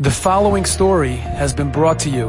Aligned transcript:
The 0.00 0.12
following 0.12 0.64
story 0.64 1.16
has 1.16 1.52
been 1.52 1.72
brought 1.72 1.98
to 2.00 2.08
you 2.08 2.28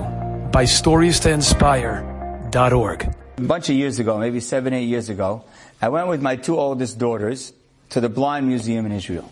by 0.52 0.64
StoriesToInspire.org. 0.64 3.16
A 3.38 3.42
bunch 3.42 3.70
of 3.70 3.76
years 3.76 4.00
ago, 4.00 4.18
maybe 4.18 4.40
seven, 4.40 4.74
eight 4.74 4.86
years 4.86 5.10
ago, 5.10 5.44
I 5.80 5.90
went 5.90 6.08
with 6.08 6.20
my 6.20 6.36
two 6.36 6.58
oldest 6.58 6.98
daughters 6.98 7.54
to 7.90 8.02
the 8.02 8.10
Blind 8.10 8.48
Museum 8.48 8.88
in 8.88 8.92
Israel. 8.92 9.32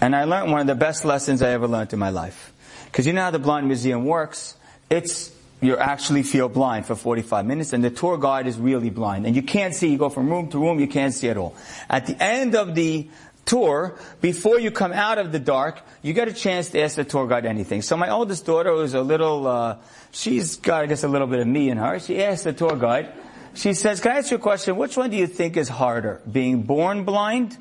And 0.00 0.14
I 0.14 0.22
learned 0.22 0.52
one 0.52 0.60
of 0.60 0.68
the 0.68 0.76
best 0.76 1.04
lessons 1.04 1.42
I 1.42 1.50
ever 1.50 1.66
learned 1.66 1.92
in 1.92 1.98
my 1.98 2.10
life. 2.10 2.52
Because 2.84 3.08
you 3.08 3.12
know 3.12 3.22
how 3.22 3.32
the 3.32 3.40
Blind 3.40 3.66
Museum 3.66 4.04
works? 4.04 4.54
It's, 4.88 5.32
you 5.60 5.76
actually 5.76 6.22
feel 6.22 6.48
blind 6.48 6.86
for 6.86 6.94
45 6.94 7.44
minutes 7.44 7.72
and 7.72 7.82
the 7.82 7.90
tour 7.90 8.18
guide 8.18 8.46
is 8.46 8.56
really 8.56 8.90
blind. 8.90 9.26
And 9.26 9.34
you 9.34 9.42
can't 9.42 9.74
see, 9.74 9.90
you 9.90 9.98
go 9.98 10.10
from 10.10 10.30
room 10.30 10.48
to 10.50 10.60
room, 10.60 10.78
you 10.78 10.86
can't 10.86 11.12
see 11.12 11.28
at 11.28 11.36
all. 11.36 11.56
At 11.90 12.06
the 12.06 12.22
end 12.22 12.54
of 12.54 12.76
the 12.76 13.08
tour, 13.48 13.98
before 14.20 14.60
you 14.60 14.70
come 14.70 14.92
out 14.92 15.16
of 15.16 15.32
the 15.32 15.38
dark, 15.38 15.80
you 16.02 16.12
get 16.12 16.28
a 16.28 16.32
chance 16.32 16.68
to 16.70 16.82
ask 16.82 16.96
the 16.96 17.04
tour 17.04 17.26
guide 17.26 17.46
anything. 17.46 17.80
So 17.80 17.96
my 17.96 18.10
oldest 18.10 18.44
daughter 18.44 18.72
was 18.72 18.92
a 18.92 19.00
little, 19.00 19.46
uh, 19.46 19.76
she's 20.12 20.56
got, 20.56 20.82
I 20.82 20.86
guess, 20.86 21.02
a 21.02 21.08
little 21.08 21.26
bit 21.26 21.40
of 21.40 21.46
me 21.46 21.70
in 21.70 21.78
her. 21.78 21.98
She 21.98 22.22
asked 22.22 22.44
the 22.44 22.52
tour 22.52 22.76
guide, 22.76 23.10
she 23.54 23.72
says, 23.72 24.00
can 24.00 24.12
I 24.12 24.18
ask 24.18 24.30
you 24.30 24.36
a 24.36 24.40
question? 24.40 24.76
Which 24.76 24.96
one 24.96 25.10
do 25.10 25.16
you 25.16 25.26
think 25.26 25.56
is 25.56 25.68
harder, 25.68 26.20
being 26.30 26.62
born 26.62 27.04
blind 27.04 27.56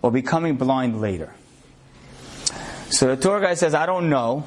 or 0.00 0.12
becoming 0.12 0.56
blind 0.56 1.00
later? 1.00 1.34
So 2.90 3.08
the 3.08 3.20
tour 3.20 3.40
guide 3.40 3.58
says, 3.58 3.74
I 3.74 3.86
don't 3.86 4.08
know, 4.08 4.46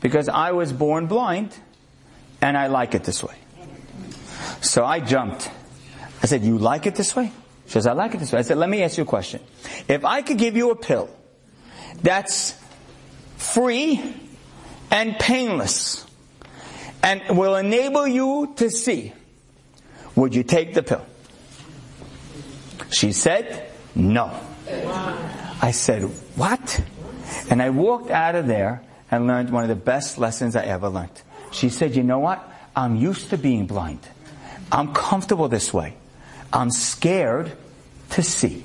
because 0.00 0.30
I 0.30 0.52
was 0.52 0.72
born 0.72 1.08
blind 1.08 1.54
and 2.40 2.56
I 2.56 2.68
like 2.68 2.94
it 2.94 3.04
this 3.04 3.22
way. 3.22 3.36
So 4.62 4.84
I 4.84 5.00
jumped. 5.00 5.50
I 6.22 6.26
said, 6.26 6.42
you 6.42 6.56
like 6.56 6.86
it 6.86 6.94
this 6.94 7.14
way? 7.14 7.32
She 7.70 7.74
says, 7.74 7.86
I 7.86 7.92
like 7.92 8.16
it 8.16 8.18
this 8.18 8.32
way. 8.32 8.40
I 8.40 8.42
said, 8.42 8.56
let 8.56 8.68
me 8.68 8.82
ask 8.82 8.98
you 8.98 9.04
a 9.04 9.06
question. 9.06 9.40
If 9.86 10.04
I 10.04 10.22
could 10.22 10.38
give 10.38 10.56
you 10.56 10.72
a 10.72 10.74
pill 10.74 11.08
that's 12.02 12.58
free 13.36 14.02
and 14.90 15.16
painless 15.20 16.04
and 17.00 17.38
will 17.38 17.54
enable 17.54 18.08
you 18.08 18.54
to 18.56 18.70
see, 18.70 19.12
would 20.16 20.34
you 20.34 20.42
take 20.42 20.74
the 20.74 20.82
pill? 20.82 21.06
She 22.90 23.12
said, 23.12 23.70
no. 23.94 24.36
I 25.62 25.70
said, 25.70 26.02
what? 26.34 26.82
And 27.50 27.62
I 27.62 27.70
walked 27.70 28.10
out 28.10 28.34
of 28.34 28.48
there 28.48 28.82
and 29.12 29.28
learned 29.28 29.50
one 29.50 29.62
of 29.62 29.68
the 29.68 29.76
best 29.76 30.18
lessons 30.18 30.56
I 30.56 30.64
ever 30.64 30.88
learned. 30.88 31.22
She 31.52 31.68
said, 31.68 31.94
you 31.94 32.02
know 32.02 32.18
what? 32.18 32.44
I'm 32.74 32.96
used 32.96 33.30
to 33.30 33.38
being 33.38 33.66
blind. 33.66 34.00
I'm 34.72 34.92
comfortable 34.92 35.46
this 35.46 35.72
way. 35.72 35.94
I'm 36.52 36.72
scared 36.72 37.52
to 38.10 38.22
see. 38.22 38.64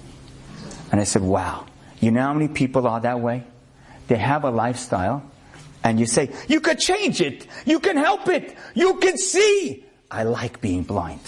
And 0.91 1.01
I 1.01 1.03
said, 1.03 1.21
wow. 1.21 1.65
You 1.99 2.11
know 2.11 2.21
how 2.21 2.33
many 2.33 2.47
people 2.47 2.87
are 2.87 2.99
that 2.99 3.19
way? 3.19 3.43
They 4.07 4.17
have 4.17 4.43
a 4.43 4.51
lifestyle 4.51 5.23
and 5.83 5.99
you 5.99 6.05
say, 6.05 6.31
you 6.47 6.61
could 6.61 6.79
change 6.79 7.21
it. 7.21 7.47
You 7.65 7.79
can 7.79 7.97
help 7.97 8.27
it. 8.27 8.57
You 8.73 8.95
can 8.95 9.17
see. 9.17 9.85
I 10.09 10.23
like 10.23 10.61
being 10.61 10.83
blind. 10.83 11.21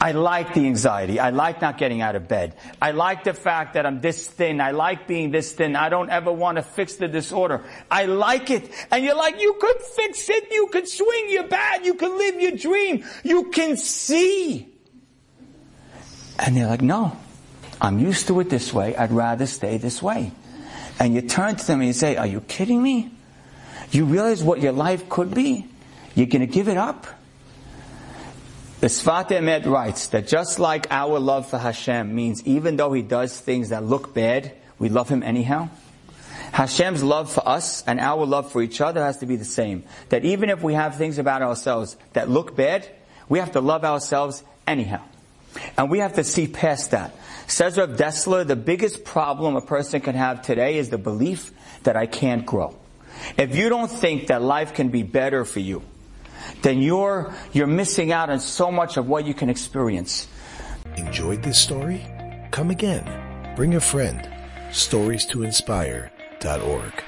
I 0.00 0.12
like 0.12 0.54
the 0.54 0.66
anxiety. 0.66 1.20
I 1.20 1.30
like 1.30 1.60
not 1.60 1.76
getting 1.76 2.00
out 2.00 2.16
of 2.16 2.26
bed. 2.26 2.54
I 2.80 2.92
like 2.92 3.24
the 3.24 3.34
fact 3.34 3.74
that 3.74 3.84
I'm 3.84 4.00
this 4.00 4.26
thin. 4.26 4.60
I 4.60 4.70
like 4.70 5.06
being 5.06 5.30
this 5.30 5.52
thin. 5.52 5.76
I 5.76 5.90
don't 5.90 6.08
ever 6.08 6.32
want 6.32 6.56
to 6.56 6.62
fix 6.62 6.94
the 6.94 7.08
disorder. 7.08 7.62
I 7.90 8.06
like 8.06 8.50
it. 8.50 8.70
And 8.90 9.04
you're 9.04 9.16
like, 9.16 9.40
you 9.40 9.54
could 9.60 9.80
fix 9.82 10.30
it. 10.30 10.50
You 10.50 10.68
could 10.68 10.88
swing 10.88 11.26
your 11.28 11.46
bat. 11.46 11.84
You 11.84 11.94
could 11.94 12.12
live 12.12 12.40
your 12.40 12.52
dream. 12.52 13.04
You 13.22 13.50
can 13.50 13.76
see. 13.76 14.68
And 16.38 16.56
they're 16.56 16.66
like, 16.66 16.82
no, 16.82 17.16
I'm 17.80 17.98
used 17.98 18.28
to 18.28 18.40
it 18.40 18.50
this 18.50 18.72
way. 18.72 18.96
I'd 18.96 19.12
rather 19.12 19.46
stay 19.46 19.78
this 19.78 20.02
way. 20.02 20.32
And 20.98 21.14
you 21.14 21.22
turn 21.22 21.56
to 21.56 21.66
them 21.66 21.80
and 21.80 21.88
you 21.88 21.92
say, 21.92 22.16
are 22.16 22.26
you 22.26 22.40
kidding 22.40 22.82
me? 22.82 23.10
You 23.90 24.04
realize 24.04 24.42
what 24.42 24.60
your 24.60 24.72
life 24.72 25.08
could 25.08 25.34
be? 25.34 25.66
You're 26.14 26.26
going 26.26 26.40
to 26.40 26.52
give 26.52 26.68
it 26.68 26.76
up? 26.76 27.06
The 28.80 28.86
Sfat 28.88 29.28
Emet 29.28 29.66
writes 29.66 30.08
that 30.08 30.28
just 30.28 30.58
like 30.58 30.86
our 30.90 31.18
love 31.18 31.48
for 31.48 31.58
Hashem 31.58 32.14
means 32.14 32.42
even 32.46 32.76
though 32.76 32.92
He 32.92 33.02
does 33.02 33.38
things 33.38 33.70
that 33.70 33.84
look 33.84 34.14
bad, 34.14 34.52
we 34.78 34.88
love 34.88 35.08
Him 35.08 35.22
anyhow. 35.22 35.68
Hashem's 36.52 37.02
love 37.02 37.32
for 37.32 37.48
us 37.48 37.82
and 37.84 37.98
our 37.98 38.24
love 38.24 38.52
for 38.52 38.62
each 38.62 38.80
other 38.80 39.02
has 39.02 39.18
to 39.18 39.26
be 39.26 39.34
the 39.34 39.44
same. 39.44 39.82
That 40.10 40.24
even 40.24 40.50
if 40.50 40.62
we 40.62 40.74
have 40.74 40.96
things 40.96 41.18
about 41.18 41.42
ourselves 41.42 41.96
that 42.12 42.28
look 42.28 42.54
bad, 42.54 42.88
we 43.28 43.40
have 43.40 43.52
to 43.52 43.60
love 43.60 43.84
ourselves 43.84 44.44
anyhow. 44.66 45.02
And 45.76 45.90
we 45.90 45.98
have 45.98 46.14
to 46.14 46.24
see 46.24 46.46
past 46.46 46.90
that. 46.90 47.14
Says 47.46 47.76
Rav 47.76 47.90
Dessler, 47.90 48.46
the 48.46 48.56
biggest 48.56 49.04
problem 49.04 49.56
a 49.56 49.60
person 49.60 50.00
can 50.00 50.14
have 50.14 50.42
today 50.42 50.78
is 50.78 50.90
the 50.90 50.98
belief 50.98 51.52
that 51.82 51.96
I 51.96 52.06
can't 52.06 52.46
grow. 52.46 52.76
If 53.36 53.54
you 53.54 53.68
don't 53.68 53.90
think 53.90 54.28
that 54.28 54.42
life 54.42 54.74
can 54.74 54.88
be 54.88 55.02
better 55.02 55.44
for 55.44 55.60
you, 55.60 55.82
then 56.62 56.82
you're, 56.82 57.34
you're 57.52 57.66
missing 57.66 58.12
out 58.12 58.30
on 58.30 58.40
so 58.40 58.70
much 58.70 58.96
of 58.96 59.08
what 59.08 59.26
you 59.26 59.34
can 59.34 59.50
experience. 59.50 60.28
Enjoyed 60.96 61.42
this 61.42 61.58
story? 61.58 62.04
Come 62.50 62.70
again. 62.70 63.54
Bring 63.56 63.74
a 63.74 63.80
friend. 63.80 64.28
Stories 64.72 65.26
to 65.26 65.42
inspire.org. 65.42 67.04